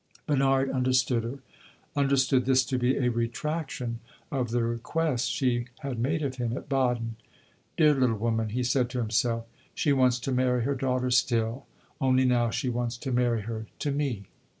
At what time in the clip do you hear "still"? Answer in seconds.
11.11-11.67